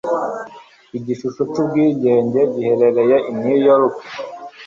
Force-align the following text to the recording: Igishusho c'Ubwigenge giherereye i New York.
Igishusho 0.97 1.41
c'Ubwigenge 1.51 2.41
giherereye 2.53 3.17
i 3.29 3.31
New 3.41 3.57
York. 3.67 3.95